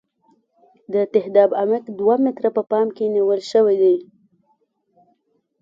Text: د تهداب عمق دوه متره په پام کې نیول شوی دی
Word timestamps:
د 0.93 0.95
تهداب 1.13 1.49
عمق 1.61 1.83
دوه 1.99 2.15
متره 2.23 2.49
په 2.57 2.61
پام 2.71 2.87
کې 2.95 3.05
نیول 3.15 3.41
شوی 3.51 3.75
دی 3.83 3.97